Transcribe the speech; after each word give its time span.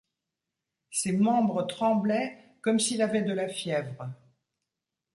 Ses 0.89 1.11
membres 1.11 1.61
tremblaient 1.61 2.35
comme 2.61 2.79
s'il 2.79 3.03
avait 3.03 3.21
de 3.21 3.33
la 3.33 3.47
fièvre. 3.47 4.09